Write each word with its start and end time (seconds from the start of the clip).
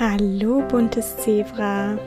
Hallo 0.00 0.62
buntes 0.68 1.16
Zebra. 1.16 1.98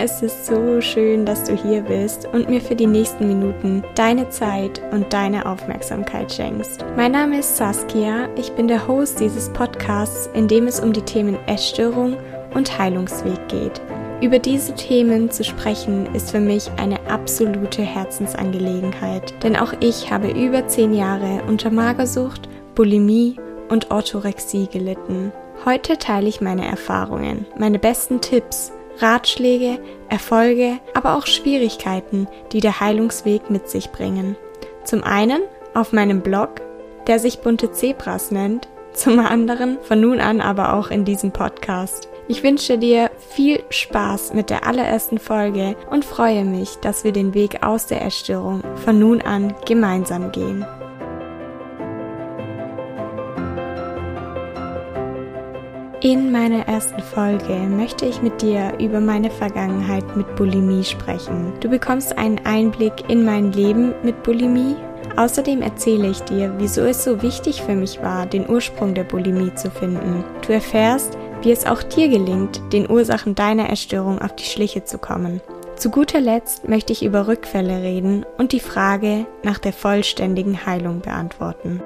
Es 0.00 0.22
ist 0.22 0.46
so 0.46 0.80
schön, 0.80 1.26
dass 1.26 1.42
du 1.42 1.56
hier 1.56 1.80
bist 1.82 2.28
und 2.32 2.48
mir 2.48 2.60
für 2.60 2.76
die 2.76 2.86
nächsten 2.86 3.26
Minuten 3.26 3.82
deine 3.96 4.28
Zeit 4.28 4.80
und 4.92 5.12
deine 5.12 5.44
Aufmerksamkeit 5.46 6.32
schenkst. 6.32 6.84
Mein 6.96 7.10
Name 7.10 7.40
ist 7.40 7.56
Saskia, 7.56 8.28
ich 8.36 8.52
bin 8.52 8.68
der 8.68 8.86
Host 8.86 9.18
dieses 9.18 9.48
Podcasts, 9.48 10.30
in 10.32 10.46
dem 10.46 10.68
es 10.68 10.78
um 10.78 10.92
die 10.92 11.02
Themen 11.02 11.36
Essstörung 11.48 12.16
und 12.54 12.78
Heilungsweg 12.78 13.48
geht. 13.48 13.80
Über 14.20 14.38
diese 14.38 14.76
Themen 14.76 15.28
zu 15.28 15.42
sprechen 15.42 16.06
ist 16.14 16.30
für 16.30 16.40
mich 16.40 16.70
eine 16.76 17.00
absolute 17.08 17.82
Herzensangelegenheit, 17.82 19.34
denn 19.42 19.56
auch 19.56 19.72
ich 19.80 20.12
habe 20.12 20.30
über 20.30 20.68
zehn 20.68 20.94
Jahre 20.94 21.42
unter 21.48 21.70
Magersucht, 21.70 22.48
Bulimie 22.76 23.40
und 23.70 23.90
Orthorexie 23.90 24.68
gelitten. 24.68 25.32
Heute 25.66 25.98
teile 25.98 26.26
ich 26.26 26.40
meine 26.40 26.66
Erfahrungen, 26.66 27.44
meine 27.58 27.78
besten 27.78 28.22
Tipps, 28.22 28.72
Ratschläge, 28.98 29.78
Erfolge, 30.08 30.78
aber 30.94 31.16
auch 31.16 31.26
Schwierigkeiten, 31.26 32.28
die 32.52 32.60
der 32.60 32.80
Heilungsweg 32.80 33.50
mit 33.50 33.68
sich 33.68 33.90
bringen. 33.90 34.36
Zum 34.84 35.04
einen 35.04 35.42
auf 35.74 35.92
meinem 35.92 36.22
Blog, 36.22 36.62
der 37.06 37.18
sich 37.18 37.40
Bunte 37.40 37.72
Zebras 37.72 38.30
nennt, 38.30 38.68
zum 38.94 39.18
anderen 39.18 39.76
von 39.82 40.00
nun 40.00 40.18
an 40.18 40.40
aber 40.40 40.72
auch 40.72 40.90
in 40.90 41.04
diesem 41.04 41.30
Podcast. 41.30 42.08
Ich 42.26 42.42
wünsche 42.42 42.78
dir 42.78 43.10
viel 43.18 43.62
Spaß 43.68 44.32
mit 44.32 44.48
der 44.48 44.66
allerersten 44.66 45.18
Folge 45.18 45.76
und 45.90 46.06
freue 46.06 46.44
mich, 46.46 46.76
dass 46.76 47.04
wir 47.04 47.12
den 47.12 47.34
Weg 47.34 47.62
aus 47.62 47.86
der 47.86 48.00
Erstörung 48.00 48.62
von 48.76 48.98
nun 48.98 49.20
an 49.20 49.54
gemeinsam 49.66 50.32
gehen. 50.32 50.64
In 56.02 56.32
meiner 56.32 56.66
ersten 56.66 57.02
Folge 57.02 57.52
möchte 57.52 58.06
ich 58.06 58.22
mit 58.22 58.40
dir 58.40 58.72
über 58.80 59.00
meine 59.00 59.30
Vergangenheit 59.30 60.16
mit 60.16 60.34
Bulimie 60.34 60.82
sprechen. 60.82 61.52
Du 61.60 61.68
bekommst 61.68 62.16
einen 62.16 62.40
Einblick 62.46 63.10
in 63.10 63.22
mein 63.22 63.52
Leben 63.52 63.92
mit 64.02 64.22
Bulimie. 64.22 64.76
Außerdem 65.16 65.60
erzähle 65.60 66.08
ich 66.08 66.20
dir, 66.20 66.54
wieso 66.56 66.80
es 66.82 67.04
so 67.04 67.20
wichtig 67.20 67.60
für 67.60 67.74
mich 67.74 68.00
war, 68.00 68.24
den 68.24 68.48
Ursprung 68.48 68.94
der 68.94 69.04
Bulimie 69.04 69.54
zu 69.56 69.70
finden. 69.70 70.24
Du 70.46 70.54
erfährst, 70.54 71.18
wie 71.42 71.52
es 71.52 71.66
auch 71.66 71.82
dir 71.82 72.08
gelingt, 72.08 72.62
den 72.72 72.90
Ursachen 72.90 73.34
deiner 73.34 73.68
Erstörung 73.68 74.22
auf 74.22 74.34
die 74.34 74.44
Schliche 74.44 74.84
zu 74.84 74.96
kommen. 74.96 75.42
Zu 75.76 75.90
guter 75.90 76.22
Letzt 76.22 76.66
möchte 76.66 76.94
ich 76.94 77.04
über 77.04 77.28
Rückfälle 77.28 77.82
reden 77.82 78.24
und 78.38 78.52
die 78.52 78.60
Frage 78.60 79.26
nach 79.42 79.58
der 79.58 79.74
vollständigen 79.74 80.64
Heilung 80.64 81.00
beantworten. 81.00 81.82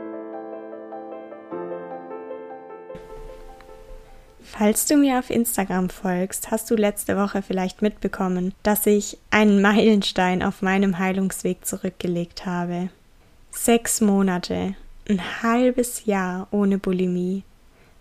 Falls 4.56 4.86
du 4.86 4.96
mir 4.96 5.18
auf 5.18 5.30
Instagram 5.30 5.90
folgst, 5.90 6.52
hast 6.52 6.70
du 6.70 6.76
letzte 6.76 7.16
Woche 7.16 7.42
vielleicht 7.42 7.82
mitbekommen, 7.82 8.54
dass 8.62 8.86
ich 8.86 9.18
einen 9.30 9.60
Meilenstein 9.60 10.44
auf 10.44 10.62
meinem 10.62 11.00
Heilungsweg 11.00 11.66
zurückgelegt 11.66 12.46
habe. 12.46 12.88
Sechs 13.50 14.00
Monate, 14.00 14.76
ein 15.08 15.42
halbes 15.42 16.04
Jahr 16.04 16.46
ohne 16.52 16.78
Bulimie. 16.78 17.42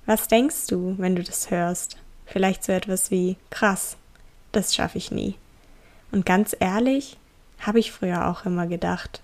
Was 0.06 0.28
denkst 0.28 0.68
du, 0.68 0.94
wenn 1.00 1.16
du 1.16 1.24
das 1.24 1.50
hörst? 1.50 1.98
Vielleicht 2.28 2.64
so 2.64 2.72
etwas 2.72 3.10
wie 3.10 3.36
krass, 3.50 3.98
das 4.52 4.76
schaffe 4.76 5.00
ich 5.00 5.10
nie. 5.10 5.34
Und 6.12 6.24
ganz 6.24 6.56
ehrlich, 6.60 7.18
habe 7.58 7.80
ich 7.80 7.92
früher 7.92 8.28
auch 8.28 8.46
immer 8.46 8.68
gedacht. 8.68 9.24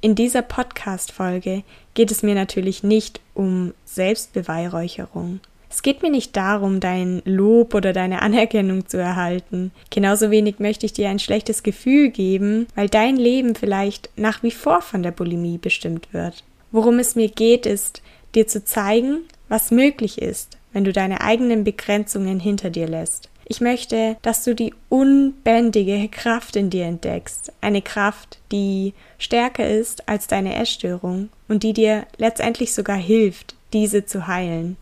In 0.00 0.14
dieser 0.14 0.42
Podcast-Folge 0.42 1.64
geht 1.94 2.12
es 2.12 2.22
mir 2.22 2.36
natürlich 2.36 2.84
nicht 2.84 3.20
um 3.34 3.74
Selbstbeweihräucherung. 3.86 5.40
Es 5.70 5.82
geht 5.82 6.02
mir 6.02 6.10
nicht 6.10 6.36
darum, 6.36 6.80
dein 6.80 7.22
Lob 7.24 7.74
oder 7.74 7.92
deine 7.92 8.22
Anerkennung 8.22 8.88
zu 8.88 8.96
erhalten. 8.98 9.70
Genauso 9.88 10.32
wenig 10.32 10.58
möchte 10.58 10.84
ich 10.84 10.92
dir 10.92 11.08
ein 11.08 11.20
schlechtes 11.20 11.62
Gefühl 11.62 12.10
geben, 12.10 12.66
weil 12.74 12.88
dein 12.88 13.16
Leben 13.16 13.54
vielleicht 13.54 14.10
nach 14.16 14.42
wie 14.42 14.50
vor 14.50 14.82
von 14.82 15.04
der 15.04 15.12
Bulimie 15.12 15.58
bestimmt 15.58 16.12
wird. 16.12 16.42
Worum 16.72 16.98
es 16.98 17.14
mir 17.14 17.28
geht, 17.28 17.66
ist, 17.66 18.02
dir 18.34 18.48
zu 18.48 18.64
zeigen, 18.64 19.20
was 19.48 19.70
möglich 19.70 20.20
ist, 20.20 20.58
wenn 20.72 20.84
du 20.84 20.92
deine 20.92 21.20
eigenen 21.20 21.62
Begrenzungen 21.62 22.40
hinter 22.40 22.70
dir 22.70 22.88
lässt. 22.88 23.28
Ich 23.44 23.60
möchte, 23.60 24.16
dass 24.22 24.44
du 24.44 24.54
die 24.54 24.74
unbändige 24.88 26.08
Kraft 26.08 26.54
in 26.54 26.70
dir 26.70 26.84
entdeckst. 26.84 27.52
Eine 27.60 27.82
Kraft, 27.82 28.38
die 28.52 28.92
stärker 29.18 29.68
ist 29.68 30.08
als 30.08 30.26
deine 30.28 30.54
Essstörung 30.54 31.30
und 31.48 31.62
die 31.62 31.72
dir 31.72 32.06
letztendlich 32.16 32.72
sogar 32.74 32.96
hilft, 32.96 33.56
diese 33.72 34.04
zu 34.04 34.28
heilen. 34.28 34.76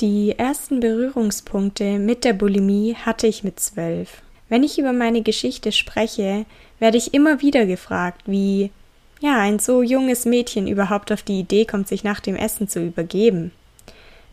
Die 0.00 0.36
ersten 0.36 0.80
Berührungspunkte 0.80 2.00
mit 2.00 2.24
der 2.24 2.32
Bulimie 2.32 2.96
hatte 2.96 3.28
ich 3.28 3.44
mit 3.44 3.60
zwölf. 3.60 4.22
Wenn 4.48 4.64
ich 4.64 4.76
über 4.76 4.92
meine 4.92 5.22
Geschichte 5.22 5.70
spreche, 5.70 6.46
werde 6.80 6.98
ich 6.98 7.14
immer 7.14 7.40
wieder 7.42 7.64
gefragt, 7.64 8.22
wie 8.26 8.72
ja 9.20 9.38
ein 9.38 9.60
so 9.60 9.82
junges 9.82 10.24
Mädchen 10.24 10.66
überhaupt 10.66 11.12
auf 11.12 11.22
die 11.22 11.38
Idee 11.38 11.64
kommt, 11.64 11.86
sich 11.86 12.02
nach 12.02 12.18
dem 12.18 12.34
Essen 12.34 12.68
zu 12.68 12.84
übergeben. 12.84 13.52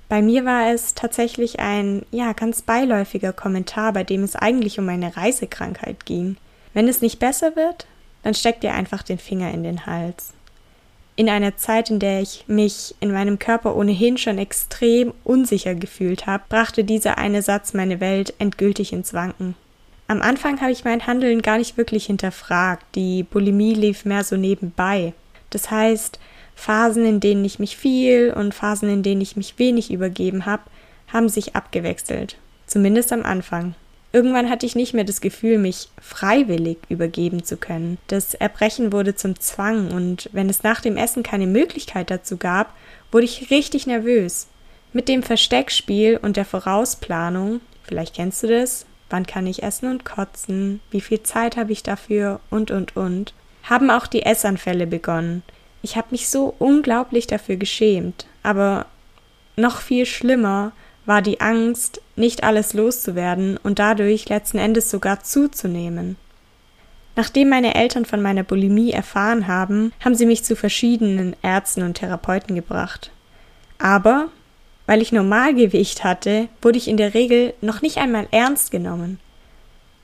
Bei 0.09 0.23
mir 0.23 0.45
war 0.45 0.71
es 0.71 0.95
tatsächlich 0.95 1.59
ein 1.59 2.07
ja 2.09 2.33
ganz 2.33 2.63
beiläufiger 2.63 3.31
Kommentar, 3.31 3.93
bei 3.93 4.03
dem 4.03 4.23
es 4.23 4.35
eigentlich 4.35 4.79
um 4.79 4.89
eine 4.89 5.15
Reisekrankheit 5.15 6.07
ging. 6.07 6.37
Wenn 6.73 6.87
es 6.87 7.01
nicht 7.01 7.19
besser 7.19 7.55
wird, 7.55 7.85
dann 8.23 8.33
steckt 8.33 8.63
ihr 8.63 8.73
einfach 8.73 9.03
den 9.03 9.19
Finger 9.19 9.51
in 9.51 9.63
den 9.63 9.85
Hals 9.85 10.33
in 11.15 11.29
einer 11.29 11.57
Zeit, 11.57 11.89
in 11.89 11.99
der 11.99 12.21
ich 12.21 12.45
mich 12.47 12.95
in 12.99 13.11
meinem 13.11 13.37
Körper 13.37 13.75
ohnehin 13.75 14.17
schon 14.17 14.37
extrem 14.37 15.13
unsicher 15.23 15.75
gefühlt 15.75 16.25
habe, 16.25 16.43
brachte 16.49 16.83
dieser 16.83 17.17
eine 17.17 17.41
Satz 17.41 17.73
meine 17.73 17.99
Welt 17.99 18.33
endgültig 18.39 18.93
ins 18.93 19.13
Wanken. 19.13 19.55
Am 20.07 20.21
Anfang 20.21 20.59
habe 20.61 20.71
ich 20.71 20.83
mein 20.83 21.07
Handeln 21.07 21.41
gar 21.41 21.57
nicht 21.57 21.77
wirklich 21.77 22.05
hinterfragt, 22.05 22.85
die 22.95 23.23
Bulimie 23.23 23.73
lief 23.73 24.03
mehr 24.03 24.23
so 24.23 24.35
nebenbei. 24.35 25.13
Das 25.51 25.71
heißt, 25.71 26.19
Phasen, 26.55 27.05
in 27.05 27.19
denen 27.19 27.45
ich 27.45 27.59
mich 27.59 27.77
viel 27.77 28.33
und 28.35 28.53
Phasen, 28.53 28.89
in 28.89 29.03
denen 29.03 29.21
ich 29.21 29.35
mich 29.35 29.57
wenig 29.57 29.91
übergeben 29.91 30.45
habe, 30.45 30.63
haben 31.07 31.29
sich 31.29 31.55
abgewechselt. 31.55 32.37
Zumindest 32.67 33.11
am 33.11 33.23
Anfang. 33.23 33.75
Irgendwann 34.13 34.49
hatte 34.49 34.65
ich 34.65 34.75
nicht 34.75 34.93
mehr 34.93 35.05
das 35.05 35.21
Gefühl, 35.21 35.57
mich 35.57 35.87
freiwillig 36.01 36.77
übergeben 36.89 37.43
zu 37.43 37.55
können. 37.55 37.97
Das 38.07 38.33
Erbrechen 38.33 38.91
wurde 38.91 39.15
zum 39.15 39.39
Zwang 39.39 39.91
und 39.91 40.29
wenn 40.33 40.49
es 40.49 40.63
nach 40.63 40.81
dem 40.81 40.97
Essen 40.97 41.23
keine 41.23 41.47
Möglichkeit 41.47 42.11
dazu 42.11 42.35
gab, 42.35 42.73
wurde 43.11 43.25
ich 43.25 43.51
richtig 43.51 43.87
nervös. 43.87 44.47
Mit 44.91 45.07
dem 45.07 45.23
Versteckspiel 45.23 46.19
und 46.21 46.35
der 46.35 46.43
Vorausplanung, 46.43 47.61
vielleicht 47.83 48.15
kennst 48.15 48.43
du 48.43 48.47
das, 48.47 48.85
wann 49.09 49.25
kann 49.25 49.47
ich 49.47 49.63
essen 49.63 49.89
und 49.89 50.03
kotzen, 50.03 50.81
wie 50.91 51.01
viel 51.01 51.23
Zeit 51.23 51.55
habe 51.55 51.71
ich 51.71 51.83
dafür 51.83 52.41
und 52.49 52.71
und 52.71 52.97
und, 52.97 53.33
haben 53.63 53.89
auch 53.89 54.07
die 54.07 54.23
Essanfälle 54.23 54.87
begonnen. 54.87 55.43
Ich 55.81 55.95
habe 55.95 56.07
mich 56.11 56.29
so 56.29 56.53
unglaublich 56.59 57.27
dafür 57.27 57.55
geschämt, 57.55 58.25
aber 58.43 58.87
noch 59.55 59.79
viel 59.79 60.05
schlimmer 60.05 60.73
war 61.05 61.21
die 61.21 61.41
Angst, 61.41 62.01
nicht 62.15 62.43
alles 62.43 62.73
loszuwerden 62.73 63.57
und 63.57 63.79
dadurch 63.79 64.29
letzten 64.29 64.57
Endes 64.57 64.89
sogar 64.89 65.23
zuzunehmen. 65.23 66.17
Nachdem 67.15 67.49
meine 67.49 67.75
Eltern 67.75 68.05
von 68.05 68.21
meiner 68.21 68.43
Bulimie 68.43 68.91
erfahren 68.91 69.47
haben, 69.47 69.91
haben 69.99 70.15
sie 70.15 70.25
mich 70.25 70.43
zu 70.43 70.55
verschiedenen 70.55 71.35
Ärzten 71.41 71.83
und 71.83 71.95
Therapeuten 71.95 72.55
gebracht. 72.55 73.11
Aber, 73.79 74.29
weil 74.85 75.01
ich 75.01 75.11
Normalgewicht 75.11 76.03
hatte, 76.03 76.47
wurde 76.61 76.77
ich 76.77 76.87
in 76.87 76.97
der 76.97 77.13
Regel 77.13 77.53
noch 77.61 77.81
nicht 77.81 77.97
einmal 77.97 78.27
ernst 78.31 78.71
genommen. 78.71 79.19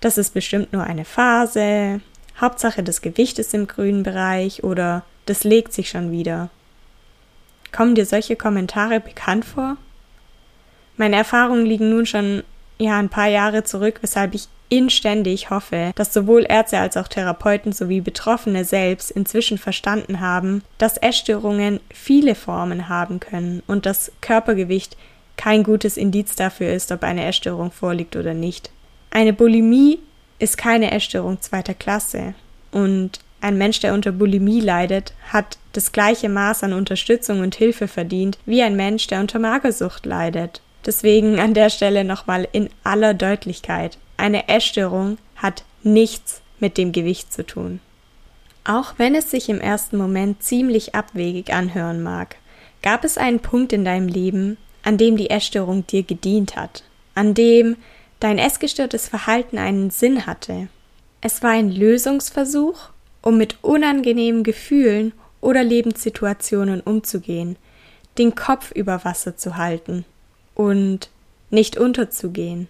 Das 0.01 0.17
ist 0.17 0.33
bestimmt 0.33 0.73
nur 0.73 0.83
eine 0.83 1.05
Phase, 1.05 2.01
Hauptsache 2.39 2.83
das 2.83 3.01
Gewicht 3.01 3.39
ist 3.39 3.53
im 3.53 3.67
grünen 3.67 4.03
Bereich 4.03 4.63
oder 4.63 5.03
das 5.25 5.43
legt 5.43 5.73
sich 5.73 5.89
schon 5.89 6.11
wieder. 6.11 6.49
Kommen 7.71 7.95
dir 7.95 8.05
solche 8.05 8.35
Kommentare 8.35 8.99
bekannt 8.99 9.43
vor? 9.43 9.77
Meine 10.97 11.15
Erfahrungen 11.15 11.65
liegen 11.65 11.89
nun 11.89 12.05
schon 12.05 12.43
ja 12.79 12.97
ein 12.99 13.09
paar 13.09 13.27
Jahre 13.27 13.63
zurück, 13.63 13.99
weshalb 14.01 14.33
ich 14.33 14.47
inständig 14.69 15.49
hoffe, 15.49 15.91
dass 15.95 16.13
sowohl 16.13 16.45
Ärzte 16.47 16.79
als 16.79 16.97
auch 16.97 17.07
Therapeuten 17.07 17.71
sowie 17.71 18.01
Betroffene 18.01 18.65
selbst 18.65 19.11
inzwischen 19.11 19.57
verstanden 19.57 20.19
haben, 20.19 20.63
dass 20.77 20.97
Essstörungen 20.97 21.79
viele 21.89 22.35
Formen 22.35 22.89
haben 22.89 23.19
können 23.19 23.63
und 23.67 23.85
dass 23.85 24.11
Körpergewicht 24.21 24.97
kein 25.37 25.63
gutes 25.63 25.97
Indiz 25.97 26.35
dafür 26.35 26.73
ist, 26.73 26.91
ob 26.91 27.03
eine 27.03 27.23
Essstörung 27.25 27.71
vorliegt 27.71 28.15
oder 28.15 28.33
nicht. 28.33 28.71
Eine 29.11 29.33
Bulimie 29.33 29.99
ist 30.39 30.57
keine 30.57 30.91
Essstörung 30.91 31.41
zweiter 31.41 31.73
Klasse 31.73 32.33
und 32.71 33.19
ein 33.39 33.57
Mensch, 33.57 33.79
der 33.79 33.93
unter 33.93 34.11
Bulimie 34.11 34.61
leidet, 34.61 35.13
hat 35.31 35.57
das 35.73 35.91
gleiche 35.91 36.27
Maß 36.27 36.63
an 36.63 36.73
Unterstützung 36.73 37.41
und 37.41 37.55
Hilfe 37.55 37.87
verdient 37.87 38.39
wie 38.45 38.63
ein 38.63 38.75
Mensch, 38.75 39.07
der 39.07 39.19
unter 39.19 39.37
Magersucht 39.37 40.05
leidet. 40.07 40.61
Deswegen 40.87 41.37
an 41.37 41.53
der 41.53 41.69
Stelle 41.69 42.05
nochmal 42.05 42.47
in 42.53 42.69
aller 42.85 43.13
Deutlichkeit. 43.13 43.97
Eine 44.15 44.47
Essstörung 44.47 45.17
hat 45.35 45.65
nichts 45.83 46.41
mit 46.59 46.77
dem 46.77 46.93
Gewicht 46.93 47.33
zu 47.33 47.45
tun. 47.45 47.81
Auch 48.63 48.93
wenn 48.95 49.13
es 49.13 49.29
sich 49.29 49.49
im 49.49 49.59
ersten 49.59 49.97
Moment 49.97 50.41
ziemlich 50.41 50.95
abwegig 50.95 51.53
anhören 51.53 52.01
mag, 52.01 52.37
gab 52.81 53.03
es 53.03 53.17
einen 53.17 53.41
Punkt 53.41 53.73
in 53.73 53.83
deinem 53.83 54.07
Leben, 54.07 54.55
an 54.81 54.97
dem 54.97 55.17
die 55.17 55.29
Essstörung 55.29 55.85
dir 55.85 56.03
gedient 56.03 56.55
hat. 56.55 56.83
an 57.15 57.33
dem 57.33 57.77
dein 58.19 58.37
essgestörtes 58.37 59.07
Verhalten 59.07 59.57
einen 59.57 59.89
Sinn 59.89 60.27
hatte. 60.27 60.67
Es 61.19 61.41
war 61.41 61.49
ein 61.49 61.71
Lösungsversuch, 61.71 62.89
um 63.23 63.39
mit 63.39 63.57
unangenehmen 63.63 64.43
Gefühlen 64.43 65.13
oder 65.41 65.63
Lebenssituationen 65.63 66.79
umzugehen, 66.79 67.55
den 68.19 68.35
Kopf 68.35 68.71
über 68.71 69.03
Wasser 69.03 69.35
zu 69.35 69.57
halten 69.57 70.05
und 70.57 71.11
nicht 71.51 71.77
unterzugehen. 71.77 72.67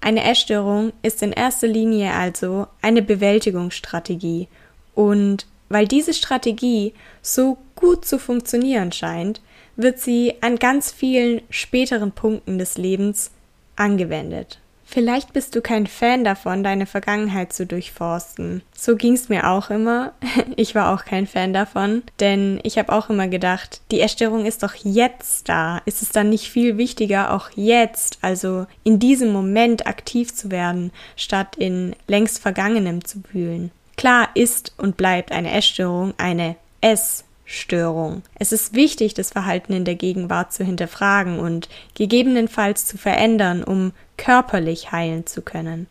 Eine 0.00 0.22
Essstörung 0.22 0.92
ist 1.02 1.22
in 1.22 1.32
erster 1.32 1.66
Linie 1.66 2.12
also 2.12 2.68
eine 2.82 3.02
Bewältigungsstrategie 3.02 4.46
und 4.94 5.46
weil 5.68 5.88
diese 5.88 6.14
Strategie 6.14 6.94
so 7.20 7.58
gut 7.74 8.04
zu 8.04 8.20
funktionieren 8.20 8.92
scheint, 8.92 9.40
wird 9.74 9.98
sie 9.98 10.34
an 10.40 10.56
ganz 10.56 10.92
vielen 10.92 11.42
späteren 11.50 12.12
Punkten 12.12 12.58
des 12.58 12.78
Lebens 12.78 13.32
angewendet. 13.74 14.60
Vielleicht 14.84 15.32
bist 15.32 15.56
du 15.56 15.60
kein 15.60 15.86
Fan 15.86 16.24
davon, 16.24 16.62
deine 16.62 16.86
Vergangenheit 16.86 17.52
zu 17.52 17.66
durchforsten. 17.66 18.62
So 18.76 18.96
ging's 18.96 19.28
mir 19.28 19.50
auch 19.50 19.70
immer. 19.70 20.12
Ich 20.56 20.74
war 20.74 20.94
auch 20.94 21.04
kein 21.04 21.26
Fan 21.26 21.52
davon, 21.52 22.02
denn 22.20 22.60
ich 22.62 22.78
habe 22.78 22.92
auch 22.92 23.10
immer 23.10 23.26
gedacht, 23.26 23.80
die 23.90 23.98
Erstörung 23.98 24.46
ist 24.46 24.62
doch 24.62 24.74
jetzt 24.74 25.48
da. 25.48 25.80
Ist 25.84 26.02
es 26.02 26.10
dann 26.10 26.28
nicht 26.28 26.50
viel 26.50 26.76
wichtiger, 26.76 27.32
auch 27.34 27.50
jetzt, 27.54 28.18
also 28.20 28.66
in 28.84 28.98
diesem 28.98 29.32
Moment 29.32 29.86
aktiv 29.86 30.32
zu 30.32 30.50
werden, 30.50 30.92
statt 31.16 31.56
in 31.56 31.96
längst 32.06 32.38
Vergangenem 32.38 33.04
zu 33.04 33.22
wühlen? 33.32 33.72
Klar 33.96 34.28
ist 34.34 34.74
und 34.76 34.96
bleibt 34.96 35.32
eine 35.32 35.52
Essstörung 35.52 36.14
eine 36.18 36.56
Ess 36.80 37.24
Störung. 37.44 38.22
Es 38.38 38.52
ist 38.52 38.74
wichtig, 38.74 39.14
das 39.14 39.30
Verhalten 39.30 39.72
in 39.72 39.84
der 39.84 39.96
Gegenwart 39.96 40.52
zu 40.52 40.64
hinterfragen 40.64 41.38
und 41.38 41.68
gegebenenfalls 41.94 42.86
zu 42.86 42.96
verändern, 42.96 43.62
um 43.62 43.92
körperlich 44.16 44.92
heilen 44.92 45.26
zu 45.26 45.42
können. 45.42 45.86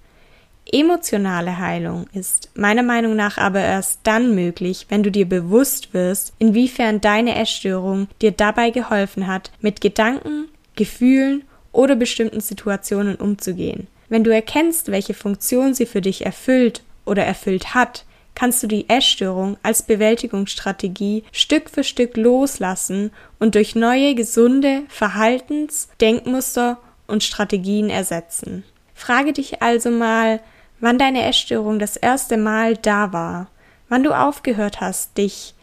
Emotionale 0.71 1.59
Heilung 1.59 2.07
ist 2.13 2.49
meiner 2.55 2.83
Meinung 2.83 3.15
nach 3.15 3.37
aber 3.37 3.59
erst 3.59 3.99
dann 4.03 4.33
möglich, 4.33 4.85
wenn 4.89 5.03
du 5.03 5.11
dir 5.11 5.27
bewusst 5.27 5.93
wirst, 5.93 6.33
inwiefern 6.39 7.01
deine 7.01 7.35
Essstörung 7.35 8.07
dir 8.21 8.31
dabei 8.31 8.69
geholfen 8.69 9.27
hat, 9.27 9.51
mit 9.59 9.81
Gedanken, 9.81 10.47
Gefühlen 10.75 11.43
oder 11.73 11.95
bestimmten 11.95 12.39
Situationen 12.39 13.15
umzugehen. 13.15 13.87
Wenn 14.07 14.23
du 14.23 14.33
erkennst, 14.33 14.89
welche 14.89 15.13
Funktion 15.13 15.73
sie 15.73 15.85
für 15.85 16.01
dich 16.01 16.25
erfüllt 16.25 16.83
oder 17.05 17.25
erfüllt 17.25 17.73
hat, 17.73 18.05
kannst 18.35 18.63
du 18.63 18.67
die 18.67 18.89
Essstörung 18.89 19.57
als 19.63 19.83
Bewältigungsstrategie 19.83 21.23
Stück 21.31 21.69
für 21.69 21.83
Stück 21.83 22.17
loslassen 22.17 23.11
und 23.39 23.55
durch 23.55 23.75
neue 23.75 24.15
gesunde 24.15 24.83
Verhaltens-, 24.89 25.89
Denkmuster 26.01 26.79
und 27.07 27.23
Strategien 27.23 27.89
ersetzen. 27.89 28.63
Frage 28.93 29.33
dich 29.33 29.61
also 29.61 29.89
mal, 29.89 30.39
wann 30.79 30.97
deine 30.97 31.23
Essstörung 31.23 31.79
das 31.79 31.97
erste 31.97 32.37
Mal 32.37 32.75
da 32.77 33.13
war, 33.13 33.47
wann 33.89 34.03
du 34.03 34.11
aufgehört 34.11 34.81
hast, 34.81 35.17
dich 35.17 35.53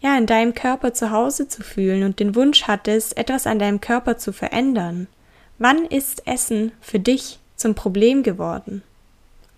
ja 0.00 0.16
in 0.16 0.26
deinem 0.26 0.54
Körper 0.54 0.92
zu 0.92 1.10
Hause 1.10 1.48
zu 1.48 1.62
fühlen 1.62 2.02
und 2.02 2.20
den 2.20 2.34
Wunsch 2.34 2.64
hattest, 2.64 3.16
etwas 3.16 3.46
an 3.46 3.58
deinem 3.58 3.80
Körper 3.80 4.18
zu 4.18 4.32
verändern. 4.32 5.06
Wann 5.58 5.86
ist 5.86 6.26
Essen 6.26 6.72
für 6.80 6.98
dich 6.98 7.38
zum 7.56 7.74
Problem 7.74 8.22
geworden? 8.22 8.82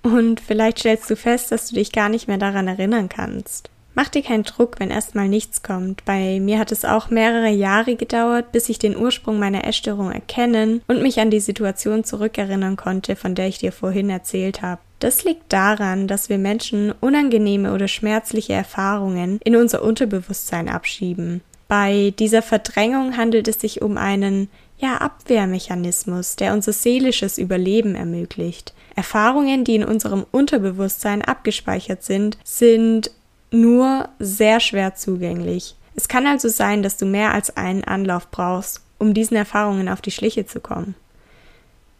Und 0.05 0.41
vielleicht 0.41 0.81
stellst 0.81 1.11
du 1.11 1.17
fest, 1.17 1.51
dass 1.51 1.69
du 1.69 1.77
dich 1.77 1.91
gar 1.91 2.11
nicht 2.11 2.29
mehr 2.29 2.39
daran 2.39 2.69
erinnern 2.69 3.09
kannst. 3.09 3.71
Mach 3.95 4.09
dir 4.09 4.23
keinen 4.23 4.43
Druck, 4.43 4.79
wenn 4.79 4.91
erstmal 4.91 5.29
nichts 5.29 5.63
kommt. 5.63 6.05
Bei 6.05 6.41
mir 6.41 6.59
hat 6.59 6.73
es 6.73 6.85
auch 6.85 7.11
mehrere 7.11 7.49
Jahre 7.49 7.95
gedauert, 7.97 8.53
bis 8.53 8.69
ich 8.69 8.79
den 8.79 8.97
Ursprung 8.97 9.39
meiner 9.39 9.65
Essstörung 9.65 10.13
erkennen 10.13 10.83
und 10.89 11.01
mich 11.01 11.21
an 11.21 11.31
die 11.31 11.41
Situation 11.41 12.05
zurückerinnern 12.05 12.77
konnte, 12.77 13.17
von 13.17 13.35
der 13.35 13.47
ich 13.47 13.59
dir 13.59 13.73
vorhin 13.73 14.11
erzählt 14.11 14.63
habe. 14.63 14.81
Das 14.99 15.25
liegt 15.25 15.53
daran, 15.53 16.07
dass 16.07 16.29
wir 16.29 16.39
Menschen 16.39 16.93
unangenehme 17.01 17.73
oder 17.73 17.89
schmerzliche 17.89 18.53
Erfahrungen 18.53 19.39
in 19.45 19.57
unser 19.57 19.83
Unterbewusstsein 19.83 20.69
abschieben. 20.69 21.41
Bei 21.69 22.13
dieser 22.19 22.43
Verdrängung 22.43 23.17
handelt 23.17 23.49
es 23.49 23.61
sich 23.61 23.81
um 23.81 23.97
einen 23.97 24.49
ja, 24.77 24.97
Abwehrmechanismus, 24.99 26.37
der 26.37 26.53
unser 26.53 26.73
seelisches 26.73 27.39
Überleben 27.39 27.95
ermöglicht. 27.95 28.75
Erfahrungen, 28.95 29.65
die 29.65 29.77
in 29.77 29.85
unserem 29.85 30.25
Unterbewusstsein 30.31 31.23
abgespeichert 31.23 32.03
sind, 32.03 32.39
sind 32.45 33.11
nur 33.51 34.09
sehr 34.19 34.61
schwer 34.61 34.95
zugänglich. 34.95 35.77
Es 35.97 36.09
kann 36.09 36.27
also 36.27 36.49
sein, 36.49 36.83
dass 36.83 36.97
du 36.97 37.07
mehr 37.07 37.33
als 37.33 37.57
einen 37.57 37.85
Anlauf 37.85 38.31
brauchst, 38.31 38.81
um 38.99 39.15
diesen 39.15 39.37
Erfahrungen 39.37 39.89
auf 39.89 40.01
die 40.01 40.11
Schliche 40.11 40.47
zu 40.47 40.61
kommen. 40.61 40.95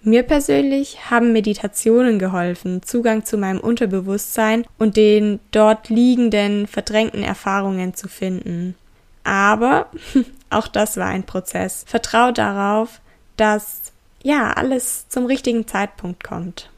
Mir 0.03 0.23
persönlich 0.23 1.11
haben 1.11 1.33
Meditationen 1.33 2.19
geholfen, 2.19 2.83
Zugang 2.83 3.25
zu 3.25 3.39
meinem 3.39 3.61
Unterbewusstsein 3.61 4.67
und 4.79 4.99
den 4.99 5.41
dort 5.51 5.89
liegenden, 5.89 6.67
verdrängten 6.67 7.23
Erfahrungen 7.23 7.95
zu 7.95 8.09
finden. 8.09 8.75
Aber 9.23 9.87
auch 10.51 10.69
das 10.69 10.99
war 10.99 11.07
ein 11.07 11.25
Prozess. 11.25 11.85
Vertrau 11.87 12.33
darauf, 12.33 13.01
dass 13.39 13.93
ja 14.23 14.53
alles 14.53 15.09
zum 15.09 15.25
richtigen 15.25 15.67
Zeitpunkt 15.67 16.23
kommt. 16.23 16.69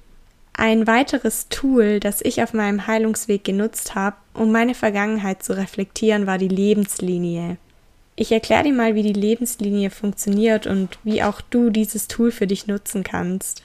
Ein 0.59 0.87
weiteres 0.87 1.49
Tool, 1.51 2.01
das 2.01 2.23
ich 2.23 2.43
auf 2.43 2.55
meinem 2.55 2.87
Heilungsweg 2.87 3.45
genutzt 3.45 3.95
habe, 3.95 4.17
um 4.33 4.53
meine 4.53 4.75
Vergangenheit 4.75 5.43
zu 5.43 5.55
reflektieren, 5.55 6.27
war 6.27 6.39
die 6.39 6.49
Lebenslinie. 6.49 7.59
Ich 8.17 8.33
erkläre 8.33 8.63
dir 8.65 8.73
mal, 8.73 8.95
wie 8.95 9.03
die 9.03 9.13
Lebenslinie 9.13 9.91
funktioniert 9.91 10.67
und 10.67 10.99
wie 11.05 11.23
auch 11.23 11.43
du 11.43 11.69
dieses 11.69 12.09
Tool 12.09 12.31
für 12.31 12.47
dich 12.47 12.67
nutzen 12.67 13.05
kannst. 13.05 13.65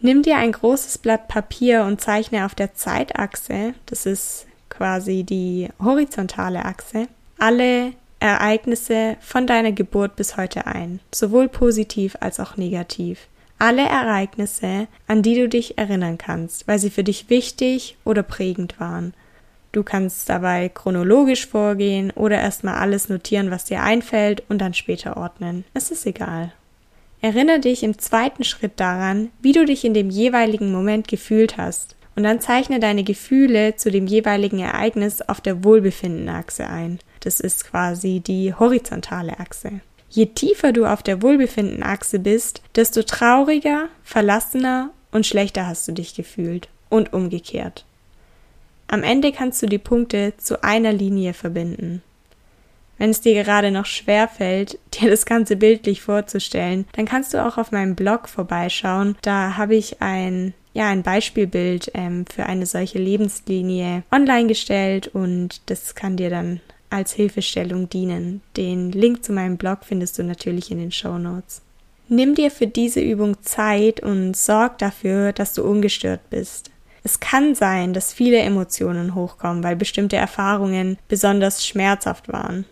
Nimm 0.00 0.22
dir 0.22 0.36
ein 0.36 0.50
großes 0.50 0.98
Blatt 0.98 1.28
Papier 1.28 1.84
und 1.84 2.00
zeichne 2.00 2.44
auf 2.44 2.56
der 2.56 2.74
Zeitachse, 2.74 3.74
das 3.86 4.04
ist 4.04 4.46
quasi 4.68 5.22
die 5.22 5.68
horizontale 5.80 6.64
Achse, 6.64 7.06
alle 7.38 7.92
Ereignisse 8.18 9.16
von 9.20 9.46
deiner 9.46 9.70
Geburt 9.70 10.16
bis 10.16 10.36
heute 10.36 10.66
ein, 10.66 10.98
sowohl 11.14 11.48
positiv 11.48 12.16
als 12.18 12.40
auch 12.40 12.56
negativ. 12.56 13.28
Alle 13.58 13.88
Ereignisse, 13.88 14.88
an 15.06 15.22
die 15.22 15.36
du 15.36 15.48
dich 15.48 15.78
erinnern 15.78 16.18
kannst, 16.18 16.66
weil 16.68 16.78
sie 16.78 16.90
für 16.90 17.04
dich 17.04 17.30
wichtig 17.30 17.96
oder 18.04 18.22
prägend 18.22 18.78
waren. 18.80 19.14
Du 19.72 19.82
kannst 19.82 20.28
dabei 20.28 20.68
chronologisch 20.68 21.46
vorgehen 21.46 22.10
oder 22.12 22.40
erstmal 22.40 22.76
alles 22.76 23.08
notieren, 23.08 23.50
was 23.50 23.64
dir 23.64 23.82
einfällt 23.82 24.42
und 24.48 24.58
dann 24.58 24.74
später 24.74 25.16
ordnen. 25.16 25.64
Es 25.74 25.90
ist 25.90 26.06
egal. 26.06 26.52
Erinnere 27.20 27.58
dich 27.58 27.82
im 27.82 27.98
zweiten 27.98 28.44
Schritt 28.44 28.78
daran, 28.78 29.30
wie 29.40 29.52
du 29.52 29.64
dich 29.64 29.84
in 29.84 29.94
dem 29.94 30.10
jeweiligen 30.10 30.70
Moment 30.70 31.08
gefühlt 31.08 31.56
hast. 31.56 31.96
Und 32.16 32.22
dann 32.22 32.40
zeichne 32.40 32.78
deine 32.78 33.02
Gefühle 33.02 33.76
zu 33.76 33.90
dem 33.90 34.06
jeweiligen 34.06 34.60
Ereignis 34.60 35.22
auf 35.22 35.40
der 35.40 35.64
Wohlbefindenachse 35.64 36.68
ein. 36.68 37.00
Das 37.20 37.40
ist 37.40 37.68
quasi 37.68 38.20
die 38.20 38.54
horizontale 38.54 39.40
Achse. 39.40 39.80
Je 40.14 40.26
tiefer 40.26 40.70
du 40.70 40.86
auf 40.86 41.02
der 41.02 41.22
Wohlbefindenachse 41.22 42.20
bist, 42.20 42.62
desto 42.76 43.02
trauriger, 43.02 43.88
verlassener 44.04 44.90
und 45.10 45.26
schlechter 45.26 45.66
hast 45.66 45.88
du 45.88 45.92
dich 45.92 46.14
gefühlt 46.14 46.68
und 46.88 47.12
umgekehrt. 47.12 47.84
Am 48.86 49.02
Ende 49.02 49.32
kannst 49.32 49.60
du 49.60 49.66
die 49.66 49.78
Punkte 49.78 50.34
zu 50.36 50.62
einer 50.62 50.92
Linie 50.92 51.34
verbinden. 51.34 52.00
Wenn 52.96 53.10
es 53.10 53.22
dir 53.22 53.42
gerade 53.42 53.72
noch 53.72 53.86
schwer 53.86 54.28
fällt, 54.28 54.78
dir 54.94 55.10
das 55.10 55.26
Ganze 55.26 55.56
bildlich 55.56 56.00
vorzustellen, 56.00 56.86
dann 56.92 57.06
kannst 57.06 57.34
du 57.34 57.44
auch 57.44 57.58
auf 57.58 57.72
meinem 57.72 57.96
Blog 57.96 58.28
vorbeischauen. 58.28 59.16
Da 59.22 59.56
habe 59.56 59.74
ich 59.74 60.00
ein 60.00 60.54
ja 60.74 60.88
ein 60.88 61.02
Beispielbild 61.02 61.90
ähm, 61.94 62.24
für 62.26 62.46
eine 62.46 62.66
solche 62.66 62.98
Lebenslinie 62.98 64.04
online 64.12 64.46
gestellt 64.46 65.08
und 65.08 65.60
das 65.66 65.96
kann 65.96 66.16
dir 66.16 66.30
dann 66.30 66.60
als 66.94 67.12
Hilfestellung 67.12 67.88
dienen. 67.88 68.40
Den 68.56 68.92
Link 68.92 69.24
zu 69.24 69.32
meinem 69.32 69.56
Blog 69.56 69.80
findest 69.82 70.18
du 70.18 70.22
natürlich 70.22 70.70
in 70.70 70.78
den 70.78 70.92
Show 70.92 71.18
Notes. 71.18 71.60
Nimm 72.08 72.34
dir 72.34 72.50
für 72.50 72.66
diese 72.66 73.00
Übung 73.00 73.42
Zeit 73.42 74.00
und 74.00 74.36
sorg 74.36 74.78
dafür, 74.78 75.32
dass 75.32 75.54
du 75.54 75.64
ungestört 75.64 76.20
bist. 76.30 76.70
Es 77.02 77.20
kann 77.20 77.54
sein, 77.54 77.92
dass 77.92 78.12
viele 78.12 78.38
Emotionen 78.38 79.14
hochkommen, 79.14 79.62
weil 79.62 79.76
bestimmte 79.76 80.16
Erfahrungen 80.16 80.98
besonders 81.08 81.66
schmerzhaft 81.66 82.32
waren. 82.32 82.64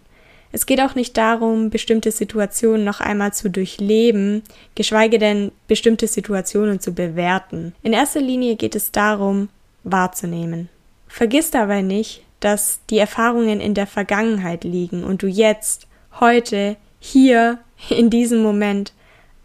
Es 0.52 0.67
geht 0.67 0.81
auch 0.81 0.95
nicht 0.95 1.17
darum, 1.17 1.71
bestimmte 1.71 2.11
Situationen 2.12 2.85
noch 2.85 3.00
einmal 3.00 3.33
zu 3.33 3.49
durchleben, 3.49 4.43
geschweige 4.75 5.19
denn 5.19 5.50
bestimmte 5.67 6.07
Situationen 6.07 6.79
zu 6.79 6.93
bewerten. 6.93 7.75
In 7.83 7.95
erster 7.95 8.21
Linie 8.21 8.57
geht 8.57 8.75
es 8.75 8.93
darum, 8.93 9.49
wahrzunehmen. 9.83 10.69
Vergiss 11.09 11.50
dabei 11.50 11.81
nicht, 11.81 12.23
dass 12.44 12.80
die 12.90 12.99
Erfahrungen 12.99 13.61
in 13.61 13.75
der 13.75 13.87
Vergangenheit 13.87 14.64
liegen 14.64 15.04
und 15.04 15.22
du 15.22 15.26
jetzt, 15.26 15.87
heute, 16.20 16.76
hier, 16.99 17.58
in 17.88 18.11
diesem 18.11 18.42
Moment 18.42 18.92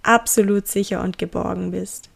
absolut 0.03 0.67
sicher 0.67 1.01
und 1.01 1.17
geborgen 1.17 1.71
bist. 1.71 2.09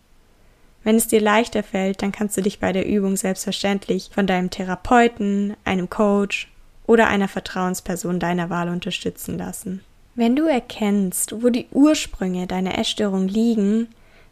Wenn 0.83 0.95
es 0.95 1.07
dir 1.07 1.21
leichter 1.21 1.61
fällt, 1.61 2.01
dann 2.01 2.11
kannst 2.11 2.37
du 2.37 2.41
dich 2.41 2.59
bei 2.59 2.71
der 2.71 2.87
Übung 2.87 3.15
selbstverständlich 3.15 4.09
von 4.13 4.25
deinem 4.25 4.49
Therapeuten, 4.49 5.55
einem 5.63 5.89
Coach 5.89 6.51
oder 6.87 7.07
einer 7.07 7.27
Vertrauensperson 7.27 8.19
deiner 8.19 8.49
Wahl 8.49 8.69
unterstützen 8.69 9.37
lassen. 9.37 9.83
Wenn 10.15 10.35
du 10.35 10.45
erkennst, 10.45 11.43
wo 11.43 11.49
die 11.49 11.67
Ursprünge 11.71 12.47
deiner 12.47 12.77
Essstörung 12.77 13.27
liegen, 13.27 13.89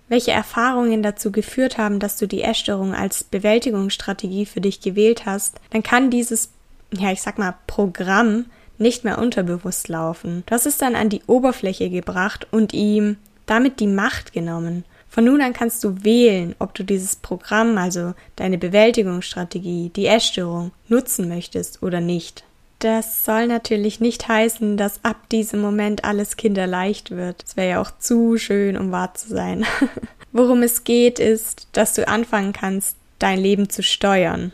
welche 0.09 0.31
Erfahrungen 0.31 1.01
dazu 1.01 1.31
geführt 1.31 1.77
haben, 1.77 1.99
dass 1.99 2.17
du 2.17 2.27
die 2.27 2.41
Essstörung 2.41 2.93
als 2.93 3.23
Bewältigungsstrategie 3.23 4.45
für 4.45 4.61
dich 4.61 4.81
gewählt 4.81 5.25
hast, 5.25 5.59
dann 5.69 5.83
kann 5.83 6.09
dieses, 6.09 6.51
ja, 6.91 7.11
ich 7.11 7.21
sag 7.21 7.37
mal, 7.37 7.55
Programm 7.67 8.45
nicht 8.77 9.03
mehr 9.03 9.19
unterbewusst 9.19 9.87
laufen. 9.87 10.43
Du 10.45 10.55
hast 10.55 10.65
es 10.65 10.77
dann 10.77 10.95
an 10.95 11.09
die 11.09 11.21
Oberfläche 11.27 11.89
gebracht 11.89 12.47
und 12.51 12.73
ihm 12.73 13.17
damit 13.45 13.79
die 13.79 13.87
Macht 13.87 14.33
genommen. 14.33 14.85
Von 15.09 15.25
nun 15.25 15.41
an 15.41 15.53
kannst 15.53 15.83
du 15.83 16.03
wählen, 16.03 16.55
ob 16.59 16.75
du 16.75 16.83
dieses 16.83 17.15
Programm, 17.15 17.77
also 17.77 18.13
deine 18.35 18.57
Bewältigungsstrategie, 18.57 19.89
die 19.95 20.05
Essstörung, 20.05 20.71
nutzen 20.87 21.27
möchtest 21.27 21.81
oder 21.81 21.99
nicht. 21.99 22.43
Das 22.79 23.25
soll 23.25 23.47
natürlich 23.47 23.99
nicht 23.99 24.29
heißen, 24.29 24.77
dass 24.77 25.03
ab 25.03 25.27
diesem 25.29 25.59
Moment 25.59 26.05
alles 26.05 26.37
kinderleicht 26.37 27.11
wird. 27.11 27.43
Das 27.43 27.57
wäre 27.57 27.69
ja 27.71 27.81
auch 27.81 27.91
zu 27.99 28.37
schön, 28.37 28.77
um 28.77 28.91
wahr 28.91 29.13
zu 29.13 29.27
sein. 29.27 29.65
Worum 30.31 30.63
es 30.63 30.85
geht, 30.85 31.19
ist, 31.19 31.67
dass 31.73 31.93
du 31.93 32.07
anfangen 32.07 32.53
kannst, 32.53 32.95
dein 33.19 33.37
Leben 33.37 33.69
zu 33.69 33.83
steuern. 33.83 34.53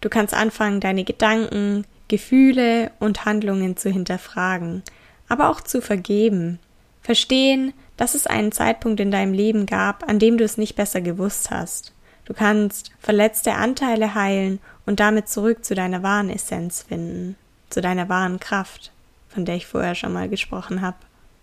Du 0.00 0.08
kannst 0.08 0.32
anfangen, 0.32 0.80
deine 0.80 1.04
Gedanken, 1.04 1.84
Gefühle 2.08 2.92
und 2.98 3.26
Handlungen 3.26 3.76
zu 3.76 3.90
hinterfragen, 3.90 4.82
aber 5.28 5.50
auch 5.50 5.60
zu 5.60 5.82
vergeben. 5.82 6.58
Verstehen, 7.02 7.74
dass 7.98 8.14
es 8.14 8.26
einen 8.26 8.52
Zeitpunkt 8.52 9.00
in 9.00 9.10
deinem 9.10 9.34
Leben 9.34 9.66
gab, 9.66 10.08
an 10.08 10.18
dem 10.18 10.38
du 10.38 10.44
es 10.44 10.56
nicht 10.56 10.76
besser 10.76 11.02
gewusst 11.02 11.50
hast. 11.50 11.92
Du 12.24 12.32
kannst 12.32 12.90
verletzte 13.00 13.52
Anteile 13.52 14.14
heilen 14.14 14.60
und 14.86 14.98
damit 15.00 15.28
zurück 15.28 15.64
zu 15.64 15.74
deiner 15.74 16.02
wahren 16.02 16.30
Essenz 16.30 16.82
finden, 16.82 17.36
zu 17.70 17.80
deiner 17.80 18.08
wahren 18.08 18.40
Kraft, 18.40 18.92
von 19.28 19.44
der 19.44 19.56
ich 19.56 19.66
vorher 19.66 19.94
schon 19.94 20.12
mal 20.12 20.28
gesprochen 20.28 20.82
habe. 20.82 20.96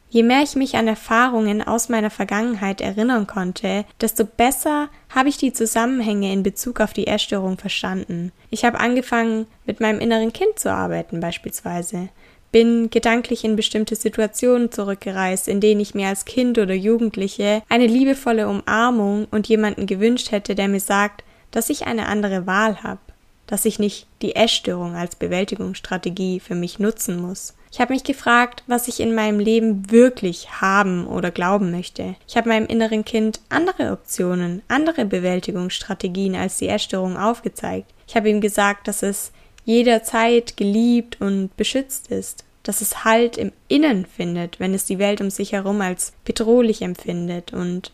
Je 0.09 0.21
mehr 0.21 0.43
ich 0.43 0.55
mich 0.55 0.75
an 0.75 0.87
Erfahrungen 0.87 1.63
aus 1.63 1.89
meiner 1.89 2.11
Vergangenheit 2.11 2.81
erinnern 2.81 3.25
konnte, 3.25 3.83
desto 3.99 4.25
besser 4.25 4.89
habe 5.09 5.29
ich 5.29 5.37
die 5.37 5.53
Zusammenhänge 5.53 6.31
in 6.31 6.43
Bezug 6.43 6.81
auf 6.81 6.93
die 6.93 7.07
Essstörung 7.07 7.57
verstanden. 7.57 8.31
Ich 8.51 8.63
habe 8.63 8.79
angefangen, 8.79 9.47
mit 9.65 9.79
meinem 9.79 9.99
inneren 9.99 10.31
Kind 10.31 10.59
zu 10.59 10.71
arbeiten 10.71 11.19
beispielsweise, 11.19 12.09
bin 12.51 12.91
gedanklich 12.91 13.43
in 13.43 13.55
bestimmte 13.55 13.95
Situationen 13.95 14.71
zurückgereist, 14.71 15.47
in 15.47 15.59
denen 15.59 15.81
ich 15.81 15.95
mir 15.95 16.09
als 16.09 16.25
Kind 16.25 16.59
oder 16.59 16.75
Jugendliche 16.75 17.63
eine 17.67 17.87
liebevolle 17.87 18.47
Umarmung 18.47 19.27
und 19.31 19.49
jemanden 19.49 19.87
gewünscht 19.87 20.29
hätte, 20.29 20.53
der 20.53 20.67
mir 20.67 20.79
sagt, 20.79 21.23
dass 21.49 21.71
ich 21.71 21.87
eine 21.87 22.07
andere 22.07 22.45
Wahl 22.45 22.83
habe, 22.83 22.99
dass 23.47 23.65
ich 23.65 23.79
nicht 23.79 24.07
die 24.21 24.35
Essstörung 24.35 24.95
als 24.95 25.15
Bewältigungsstrategie 25.15 26.39
für 26.39 26.55
mich 26.55 26.79
nutzen 26.79 27.21
muss. 27.21 27.55
Ich 27.71 27.81
habe 27.81 27.93
mich 27.93 28.03
gefragt, 28.03 28.63
was 28.67 28.87
ich 28.87 28.99
in 28.99 29.15
meinem 29.15 29.39
Leben 29.39 29.89
wirklich 29.89 30.61
haben 30.61 31.07
oder 31.07 31.31
glauben 31.31 31.71
möchte. 31.71 32.15
Ich 32.27 32.37
habe 32.37 32.49
meinem 32.49 32.67
inneren 32.67 33.03
Kind 33.03 33.41
andere 33.49 33.91
Optionen, 33.91 34.61
andere 34.67 35.05
Bewältigungsstrategien 35.05 36.35
als 36.35 36.57
die 36.57 36.67
Essstörung 36.67 37.17
aufgezeigt. 37.17 37.91
Ich 38.07 38.15
habe 38.15 38.29
ihm 38.29 38.41
gesagt, 38.41 38.87
dass 38.87 39.01
es 39.01 39.31
jederzeit 39.65 40.55
geliebt 40.55 41.19
und 41.19 41.55
beschützt 41.57 42.09
ist, 42.11 42.43
dass 42.61 42.81
es 42.81 43.03
Halt 43.03 43.37
im 43.37 43.51
Innen 43.67 44.05
findet, 44.05 44.59
wenn 44.59 44.73
es 44.73 44.85
die 44.85 44.99
Welt 44.99 45.19
um 45.19 45.29
sich 45.29 45.53
herum 45.53 45.81
als 45.81 46.13
bedrohlich 46.25 46.81
empfindet. 46.81 47.53
Und 47.53 47.91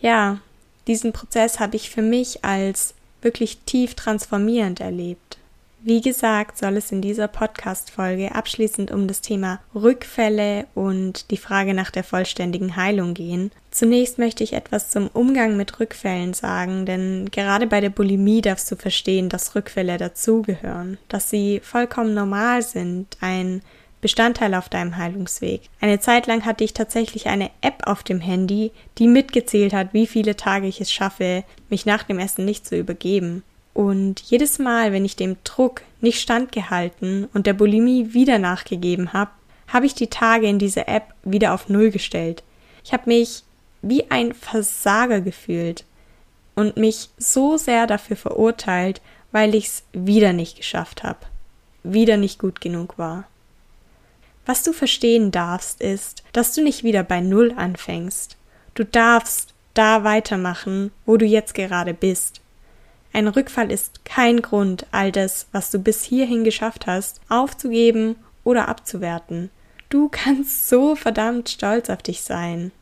ja, 0.00 0.38
diesen 0.86 1.12
Prozess 1.12 1.58
habe 1.58 1.76
ich 1.76 1.90
für 1.90 2.02
mich 2.02 2.44
als 2.44 2.94
wirklich 3.22 3.58
tief 3.66 3.94
transformierend 3.94 4.80
erlebt. 4.80 5.38
Wie 5.82 6.02
gesagt, 6.02 6.58
soll 6.58 6.76
es 6.76 6.92
in 6.92 7.00
dieser 7.00 7.26
Podcast-Folge 7.26 8.34
abschließend 8.34 8.90
um 8.90 9.08
das 9.08 9.22
Thema 9.22 9.60
Rückfälle 9.74 10.66
und 10.74 11.30
die 11.30 11.38
Frage 11.38 11.72
nach 11.72 11.90
der 11.90 12.04
vollständigen 12.04 12.76
Heilung 12.76 13.14
gehen. 13.14 13.50
Zunächst 13.70 14.18
möchte 14.18 14.44
ich 14.44 14.52
etwas 14.52 14.90
zum 14.90 15.08
Umgang 15.08 15.56
mit 15.56 15.80
Rückfällen 15.80 16.34
sagen, 16.34 16.84
denn 16.84 17.30
gerade 17.30 17.66
bei 17.66 17.80
der 17.80 17.88
Bulimie 17.88 18.42
darfst 18.42 18.70
du 18.70 18.76
verstehen, 18.76 19.30
dass 19.30 19.54
Rückfälle 19.54 19.96
dazugehören, 19.96 20.98
dass 21.08 21.30
sie 21.30 21.60
vollkommen 21.60 22.12
normal 22.12 22.60
sind, 22.60 23.16
ein 23.22 23.62
Bestandteil 24.00 24.54
auf 24.54 24.68
deinem 24.68 24.96
Heilungsweg. 24.96 25.62
Eine 25.80 26.00
Zeit 26.00 26.26
lang 26.26 26.44
hatte 26.44 26.64
ich 26.64 26.72
tatsächlich 26.72 27.26
eine 27.26 27.50
App 27.60 27.86
auf 27.86 28.02
dem 28.02 28.20
Handy, 28.20 28.72
die 28.98 29.06
mitgezählt 29.06 29.72
hat, 29.72 29.92
wie 29.92 30.06
viele 30.06 30.36
Tage 30.36 30.66
ich 30.66 30.80
es 30.80 30.92
schaffe, 30.92 31.44
mich 31.68 31.86
nach 31.86 32.02
dem 32.02 32.18
Essen 32.18 32.44
nicht 32.44 32.66
zu 32.66 32.76
übergeben. 32.76 33.42
Und 33.74 34.20
jedes 34.20 34.58
Mal, 34.58 34.92
wenn 34.92 35.04
ich 35.04 35.16
dem 35.16 35.36
Druck 35.44 35.82
nicht 36.00 36.20
standgehalten 36.20 37.28
und 37.34 37.46
der 37.46 37.52
Bulimie 37.52 38.14
wieder 38.14 38.38
nachgegeben 38.38 39.12
habe, 39.12 39.30
habe 39.68 39.86
ich 39.86 39.94
die 39.94 40.08
Tage 40.08 40.48
in 40.48 40.58
dieser 40.58 40.88
App 40.88 41.14
wieder 41.22 41.54
auf 41.54 41.68
Null 41.68 41.90
gestellt. 41.90 42.42
Ich 42.84 42.92
habe 42.92 43.04
mich 43.06 43.44
wie 43.82 44.10
ein 44.10 44.34
Versager 44.34 45.20
gefühlt 45.20 45.84
und 46.54 46.76
mich 46.76 47.10
so 47.18 47.56
sehr 47.56 47.86
dafür 47.86 48.16
verurteilt, 48.16 49.00
weil 49.32 49.54
ich 49.54 49.66
es 49.66 49.82
wieder 49.92 50.32
nicht 50.32 50.56
geschafft 50.56 51.04
habe, 51.04 51.20
wieder 51.82 52.16
nicht 52.16 52.38
gut 52.38 52.60
genug 52.60 52.98
war. 52.98 53.24
Was 54.50 54.64
du 54.64 54.72
verstehen 54.72 55.30
darfst, 55.30 55.80
ist, 55.80 56.24
dass 56.32 56.52
du 56.52 56.64
nicht 56.64 56.82
wieder 56.82 57.04
bei 57.04 57.20
Null 57.20 57.54
anfängst. 57.56 58.36
Du 58.74 58.84
darfst 58.84 59.54
da 59.74 60.02
weitermachen, 60.02 60.90
wo 61.06 61.16
du 61.16 61.24
jetzt 61.24 61.54
gerade 61.54 61.94
bist. 61.94 62.40
Ein 63.12 63.28
Rückfall 63.28 63.70
ist 63.70 64.04
kein 64.04 64.42
Grund, 64.42 64.86
all 64.90 65.12
das, 65.12 65.46
was 65.52 65.70
du 65.70 65.78
bis 65.78 66.02
hierhin 66.02 66.42
geschafft 66.42 66.88
hast, 66.88 67.20
aufzugeben 67.28 68.16
oder 68.42 68.66
abzuwerten. 68.66 69.50
Du 69.88 70.08
kannst 70.08 70.68
so 70.68 70.96
verdammt 70.96 71.48
stolz 71.48 71.88
auf 71.88 72.02
dich 72.02 72.22
sein. 72.22 72.72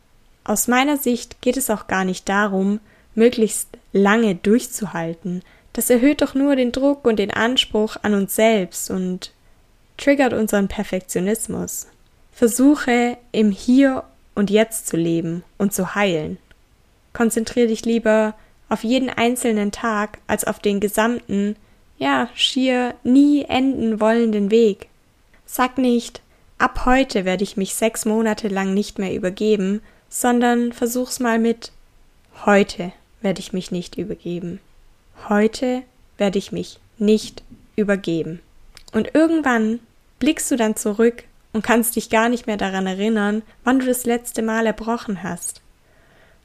Aus 0.44 0.68
meiner 0.68 0.96
Sicht 0.96 1.42
geht 1.42 1.58
es 1.58 1.68
auch 1.68 1.86
gar 1.86 2.06
nicht 2.06 2.30
darum, 2.30 2.80
möglichst 3.14 3.68
lange 3.92 4.36
durchzuhalten. 4.36 5.42
Das 5.74 5.90
erhöht 5.90 6.22
doch 6.22 6.32
nur 6.34 6.56
den 6.56 6.72
Druck 6.72 7.04
und 7.04 7.18
den 7.18 7.30
Anspruch 7.30 7.98
an 8.00 8.14
uns 8.14 8.34
selbst 8.34 8.90
und 8.90 9.32
triggert 9.98 10.32
unseren 10.32 10.68
Perfektionismus. 10.68 11.88
Versuche 12.32 13.18
im 13.32 13.50
Hier 13.50 14.04
und 14.34 14.48
Jetzt 14.48 14.86
zu 14.86 14.96
leben 14.96 15.44
und 15.58 15.74
zu 15.74 15.94
heilen. 15.94 16.38
Konzentriere 17.12 17.66
dich 17.66 17.84
lieber 17.84 18.34
auf 18.68 18.84
jeden 18.84 19.10
einzelnen 19.10 19.72
Tag 19.72 20.18
als 20.26 20.44
auf 20.44 20.60
den 20.60 20.80
gesamten, 20.80 21.56
ja, 21.98 22.28
schier 22.34 22.94
nie 23.02 23.44
enden 23.44 24.00
wollenden 24.00 24.50
Weg. 24.50 24.88
Sag 25.46 25.78
nicht, 25.78 26.22
ab 26.58 26.84
heute 26.84 27.24
werde 27.24 27.42
ich 27.42 27.56
mich 27.56 27.74
sechs 27.74 28.04
Monate 28.04 28.48
lang 28.48 28.72
nicht 28.72 28.98
mehr 28.98 29.12
übergeben, 29.12 29.82
sondern 30.08 30.72
versuch's 30.72 31.18
mal 31.18 31.38
mit 31.38 31.72
heute 32.46 32.92
werde 33.20 33.40
ich 33.40 33.52
mich 33.52 33.72
nicht 33.72 33.98
übergeben. 33.98 34.60
Heute 35.28 35.82
werde 36.18 36.38
ich 36.38 36.52
mich 36.52 36.78
nicht 36.98 37.42
übergeben. 37.74 38.40
Und 38.92 39.14
irgendwann 39.14 39.80
blickst 40.18 40.50
du 40.50 40.56
dann 40.56 40.76
zurück 40.76 41.24
und 41.52 41.62
kannst 41.62 41.96
dich 41.96 42.10
gar 42.10 42.28
nicht 42.28 42.46
mehr 42.46 42.56
daran 42.56 42.86
erinnern, 42.86 43.42
wann 43.64 43.78
du 43.78 43.86
das 43.86 44.04
letzte 44.04 44.42
Mal 44.42 44.66
erbrochen 44.66 45.22
hast. 45.22 45.62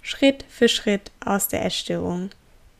Schritt 0.01 0.45
für 0.49 0.67
Schritt 0.67 1.11
aus 1.23 1.47
der 1.47 1.65
Essstörung 1.65 2.29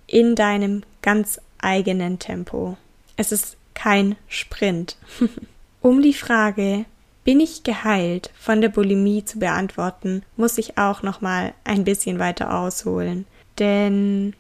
in 0.08 0.36
deinem 0.36 0.84
ganz 1.02 1.40
eigenen 1.60 2.20
Tempo. 2.20 2.78
Es 3.16 3.32
ist 3.32 3.58
kein 3.74 4.16
Sprint. 4.28 4.98
um 5.82 6.02
die 6.02 6.14
Frage, 6.14 6.86
bin 7.24 7.40
ich 7.40 7.64
geheilt 7.64 8.32
von 8.38 8.62
der 8.62 8.70
Bulimie 8.70 9.24
zu 9.24 9.40
beantworten, 9.40 10.24
muss 10.36 10.58
ich 10.58 10.78
auch 10.78 11.04
noch 11.04 11.22
mal 11.22 11.54
ein 11.64 11.86
bisschen 11.86 12.20
weiter 12.20 12.60
ausholen, 12.60 13.26
denn 13.60 14.34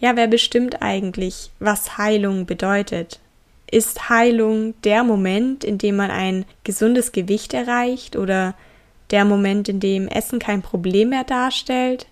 ja, 0.00 0.14
wer 0.14 0.28
bestimmt 0.28 0.80
eigentlich, 0.80 1.50
was 1.58 1.98
Heilung 1.98 2.46
bedeutet? 2.46 3.18
Ist 3.70 4.08
Heilung 4.08 4.74
der 4.82 5.04
Moment, 5.04 5.64
in 5.64 5.78
dem 5.78 5.96
man 5.96 6.10
ein 6.10 6.44
gesundes 6.64 7.12
Gewicht 7.12 7.54
erreicht 7.54 8.16
oder 8.16 8.54
der 9.10 9.24
Moment, 9.24 9.68
in 9.68 9.80
dem 9.80 10.08
Essen 10.08 10.38
kein 10.38 10.62
Problem 10.62 11.10
mehr 11.10 11.24
darstellt? 11.24 12.06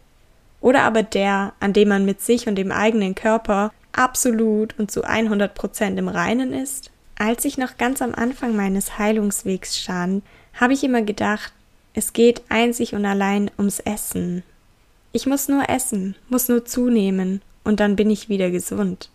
oder 0.67 0.83
aber 0.83 1.05
der, 1.05 1.53
an 1.61 1.73
dem 1.73 1.89
man 1.91 2.05
mit 2.05 2.21
sich 2.21 2.49
und 2.49 2.57
dem 2.57 2.73
eigenen 2.73 3.15
Körper 3.15 3.73
absolut 3.93 4.77
und 4.79 4.91
zu 4.91 5.05
100 5.05 5.55
Prozent 5.55 5.97
im 5.97 6.09
Reinen 6.09 6.53
ist? 6.53 6.91
Als 7.17 7.45
ich 7.45 7.57
noch 7.57 7.79
ganz 7.79 8.03
am 8.03 8.15
Anfang 8.15 8.57
meines 8.57 8.99
Heilungswegs 8.99 9.79
stand, 9.79 10.25
habe 10.55 10.73
ich 10.73 10.83
immer 10.83 11.03
gedacht, 11.03 11.53
es 11.95 12.13
geht 12.13 12.43
einzig 12.49 12.95
und 12.95 13.05
allein 13.07 13.49
ums 13.59 13.79
Essen. 13.79 14.43
Ich 15.13 15.27
muss 15.27 15.49
nur 15.49 15.69
essen, 15.69 16.17
muss 16.29 16.49
nur 16.49 16.65
zunehmen 16.65 17.43
und 17.63 17.79
dann 17.79 17.95
bin 17.95 18.11
ich 18.11 18.29
wieder 18.29 18.51
gesund. 18.51 19.09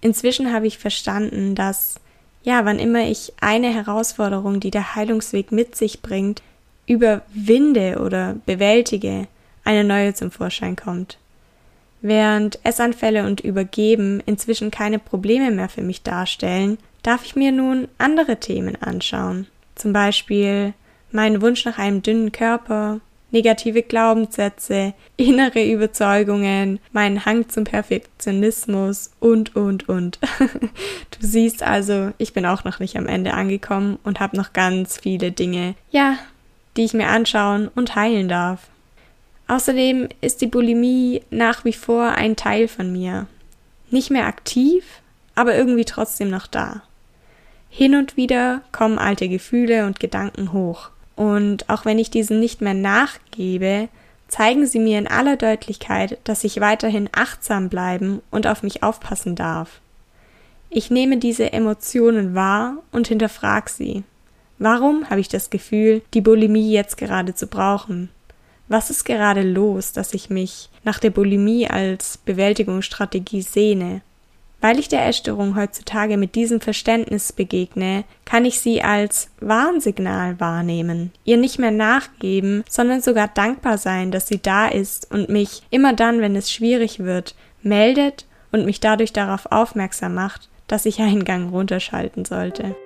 Inzwischen 0.00 0.52
habe 0.52 0.66
ich 0.66 0.78
verstanden, 0.78 1.54
dass, 1.54 1.96
ja, 2.42 2.64
wann 2.64 2.78
immer 2.78 3.04
ich 3.04 3.32
eine 3.40 3.72
Herausforderung, 3.72 4.60
die 4.60 4.70
der 4.70 4.94
Heilungsweg 4.94 5.52
mit 5.52 5.76
sich 5.76 6.00
bringt, 6.02 6.42
überwinde 6.86 8.00
oder 8.04 8.36
bewältige, 8.46 9.28
eine 9.64 9.84
neue 9.84 10.14
zum 10.14 10.30
Vorschein 10.30 10.76
kommt. 10.76 11.18
Während 12.02 12.58
Essanfälle 12.64 13.26
und 13.26 13.40
Übergeben 13.40 14.22
inzwischen 14.24 14.70
keine 14.70 14.98
Probleme 14.98 15.50
mehr 15.50 15.68
für 15.68 15.82
mich 15.82 16.02
darstellen, 16.02 16.78
darf 17.02 17.24
ich 17.24 17.36
mir 17.36 17.52
nun 17.52 17.88
andere 17.98 18.40
Themen 18.40 18.80
anschauen. 18.80 19.46
Zum 19.74 19.92
Beispiel 19.92 20.72
meinen 21.12 21.42
Wunsch 21.42 21.64
nach 21.64 21.78
einem 21.78 22.02
dünnen 22.02 22.32
Körper, 22.32 23.00
negative 23.30 23.82
Glaubenssätze, 23.82 24.94
innere 25.16 25.64
Überzeugungen, 25.64 26.80
meinen 26.92 27.24
Hang 27.24 27.48
zum 27.48 27.64
Perfektionismus 27.64 29.10
und, 29.20 29.56
und, 29.56 29.88
und. 29.88 30.18
Du 31.20 31.26
siehst 31.26 31.62
also, 31.62 32.12
ich 32.16 32.32
bin 32.32 32.46
auch 32.46 32.64
noch 32.64 32.80
nicht 32.80 32.96
am 32.96 33.06
Ende 33.06 33.34
angekommen 33.34 33.98
und 34.04 34.20
habe 34.20 34.36
noch 34.36 34.54
ganz 34.54 34.98
viele 34.98 35.32
Dinge, 35.32 35.74
ja, 35.90 36.16
die 36.76 36.84
ich 36.84 36.94
mir 36.94 37.08
anschauen 37.08 37.68
und 37.74 37.94
heilen 37.94 38.28
darf. 38.28 38.68
Außerdem 39.48 40.08
ist 40.20 40.40
die 40.40 40.46
Bulimie 40.46 41.22
nach 41.30 41.64
wie 41.64 41.72
vor 41.72 42.12
ein 42.12 42.36
Teil 42.36 42.68
von 42.68 42.90
mir. 42.92 43.26
Nicht 43.90 44.10
mehr 44.10 44.26
aktiv, 44.26 44.84
aber 45.34 45.56
irgendwie 45.56 45.84
trotzdem 45.84 46.30
noch 46.30 46.46
da. 46.46 46.82
Hin 47.68 47.94
und 47.94 48.16
wieder 48.16 48.62
kommen 48.72 48.98
alte 48.98 49.28
Gefühle 49.28 49.86
und 49.86 50.00
Gedanken 50.00 50.52
hoch. 50.52 50.90
Und 51.20 51.68
auch 51.68 51.84
wenn 51.84 51.98
ich 51.98 52.08
diesen 52.08 52.40
nicht 52.40 52.62
mehr 52.62 52.72
nachgebe, 52.72 53.90
zeigen 54.28 54.66
sie 54.66 54.78
mir 54.78 54.98
in 54.98 55.06
aller 55.06 55.36
Deutlichkeit, 55.36 56.18
dass 56.24 56.44
ich 56.44 56.62
weiterhin 56.62 57.10
achtsam 57.12 57.68
bleiben 57.68 58.22
und 58.30 58.46
auf 58.46 58.62
mich 58.62 58.82
aufpassen 58.82 59.36
darf. 59.36 59.82
Ich 60.70 60.90
nehme 60.90 61.18
diese 61.18 61.52
Emotionen 61.52 62.34
wahr 62.34 62.78
und 62.90 63.08
hinterfrag 63.08 63.68
sie. 63.68 64.02
Warum 64.58 65.10
habe 65.10 65.20
ich 65.20 65.28
das 65.28 65.50
Gefühl, 65.50 66.00
die 66.14 66.22
Bulimie 66.22 66.72
jetzt 66.72 66.96
gerade 66.96 67.34
zu 67.34 67.48
brauchen? 67.48 68.08
Was 68.68 68.88
ist 68.88 69.04
gerade 69.04 69.42
los, 69.42 69.92
dass 69.92 70.14
ich 70.14 70.30
mich 70.30 70.70
nach 70.84 71.00
der 71.00 71.10
Bulimie 71.10 71.68
als 71.68 72.16
Bewältigungsstrategie 72.16 73.42
sehne? 73.42 74.00
Weil 74.60 74.78
ich 74.78 74.88
der 74.88 75.06
Essstörung 75.06 75.56
heutzutage 75.56 76.16
mit 76.16 76.34
diesem 76.34 76.60
Verständnis 76.60 77.32
begegne, 77.32 78.04
kann 78.24 78.44
ich 78.44 78.60
sie 78.60 78.82
als 78.82 79.30
Warnsignal 79.40 80.38
wahrnehmen, 80.38 81.12
ihr 81.24 81.38
nicht 81.38 81.58
mehr 81.58 81.70
nachgeben, 81.70 82.64
sondern 82.68 83.00
sogar 83.00 83.28
dankbar 83.28 83.78
sein, 83.78 84.10
dass 84.10 84.28
sie 84.28 84.40
da 84.40 84.68
ist 84.68 85.10
und 85.10 85.30
mich 85.30 85.62
immer 85.70 85.94
dann, 85.94 86.20
wenn 86.20 86.36
es 86.36 86.50
schwierig 86.50 86.98
wird, 86.98 87.34
meldet 87.62 88.26
und 88.52 88.66
mich 88.66 88.80
dadurch 88.80 89.12
darauf 89.12 89.50
aufmerksam 89.50 90.14
macht, 90.14 90.48
dass 90.66 90.86
ich 90.86 91.00
einen 91.00 91.24
Gang 91.24 91.50
runterschalten 91.50 92.24
sollte. 92.24 92.76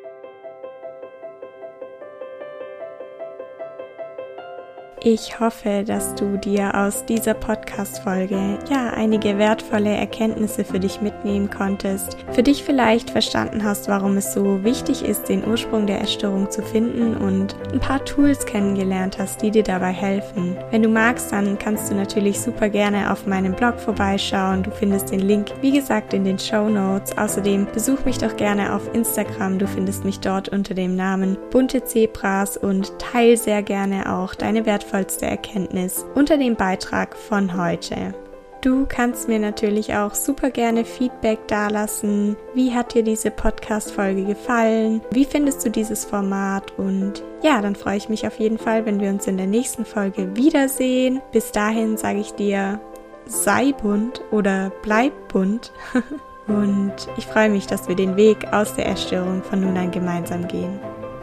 Ich 5.07 5.39
hoffe, 5.39 5.85
dass 5.87 6.15
du 6.15 6.39
dir 6.39 6.75
aus 6.75 7.05
dieser 7.05 7.35
Podcast-Folge 7.35 8.59
ja 8.71 8.95
einige 8.97 9.37
wertvolle 9.37 9.95
Erkenntnisse 9.95 10.65
für 10.65 10.81
dich 10.81 11.03
mitnehmen 11.03 11.51
konntest, 11.51 12.17
für 12.33 12.43
dich 12.43 12.65
vielleicht 12.65 13.11
verstanden 13.11 13.65
hast, 13.65 13.87
warum 13.87 14.17
es 14.17 14.33
so 14.33 14.65
wichtig 14.65 15.05
ist, 15.05 15.29
den 15.29 15.47
Ursprung 15.47 15.87
der 15.87 16.01
Essstörung 16.01 16.51
zu 16.51 16.63
finden 16.63 17.19
und 17.19 17.55
ein 17.75 17.81
paar 17.81 18.03
Tools 18.07 18.47
kennengelernt 18.47 19.19
hast, 19.19 19.43
die 19.43 19.51
dir 19.51 19.63
dabei 19.63 19.93
helfen. 19.93 20.57
Wenn 20.71 20.83
du 20.83 20.89
magst, 20.89 21.33
dann 21.33 21.59
kannst 21.59 21.91
du 21.91 21.95
natürlich 21.95 22.41
super 22.41 22.71
gerne 22.71 23.13
auf 23.13 23.27
meinem 23.27 23.53
Blog 23.53 23.79
vorbeischauen. 23.79 24.63
Du 24.63 24.71
findest 24.71 25.11
den 25.11 25.21
Link, 25.21 25.53
wie 25.61 25.73
gesagt, 25.73 26.15
in 26.15 26.25
den 26.25 26.39
Show 26.39 26.71
Notes. 26.71 27.19
Außerdem 27.19 27.67
besuch 27.75 28.07
mich 28.07 28.17
doch 28.17 28.39
gerne 28.39 28.75
auf 28.75 28.95
Instagram. 28.95 29.59
Du 29.59 29.67
findest 29.67 30.07
mich 30.07 30.21
dort 30.21 30.49
unter 30.49 30.73
dem 30.73 30.97
Namen 30.97 31.37
Bunte 31.51 31.85
Zebras 31.85 32.57
und 32.57 32.99
teil 32.99 33.37
sehr 33.37 33.63
gerne 33.63 34.11
auch 34.11 34.35
deine 34.35 34.65
wertvollen 34.65 34.94
wertvollste 34.95 35.27
Erkenntnis 35.27 36.07
unter 36.15 36.39
dem 36.39 36.55
Beitrag 36.55 37.17
von 37.17 37.57
heute. 37.57 38.15
Du 38.63 38.87
kannst 38.87 39.29
mir 39.29 39.39
natürlich 39.41 39.95
auch 39.95 40.15
super 40.15 40.51
gerne 40.51 40.85
Feedback 40.87 41.47
dalassen. 41.49 42.37
Wie 42.55 42.73
hat 42.73 42.95
dir 42.95 43.03
diese 43.03 43.31
Podcast-Folge 43.31 44.25
gefallen? 44.25 45.03
Wie 45.11 45.27
findest 45.27 45.67
du 45.67 45.71
dieses 45.71 46.05
Format? 46.05 46.73
Und 46.79 47.23
ja, 47.43 47.61
dann 47.61 47.75
freue 47.75 47.99
ich 47.99 48.09
mich 48.09 48.27
auf 48.27 48.39
jeden 48.39 48.57
Fall, 48.57 48.87
wenn 48.87 49.01
wir 49.01 49.11
uns 49.11 49.27
in 49.27 49.37
der 49.37 49.49
nächsten 49.49 49.85
Folge 49.85 50.35
wiedersehen. 50.37 51.21
Bis 51.33 51.53
dahin 51.53 51.99
sage 51.99 52.21
ich 52.21 52.33
dir, 52.33 52.81
sei 53.27 53.73
bunt 53.73 54.23
oder 54.31 54.73
bleib 54.83 55.13
bunt. 55.29 55.73
Und 56.47 56.95
ich 57.17 57.27
freue 57.27 57.51
mich, 57.51 57.67
dass 57.67 57.89
wir 57.89 57.97
den 57.97 58.17
Weg 58.17 58.53
aus 58.53 58.75
der 58.75 58.87
Erstörung 58.87 59.43
von 59.43 59.61
nun 59.61 59.77
an 59.77 59.91
gemeinsam 59.91 60.47
gehen. 60.47 60.79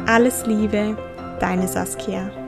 Alles 0.06 0.46
Liebe, 0.46 0.98
deine 1.40 1.68
Saskia. 1.68 2.41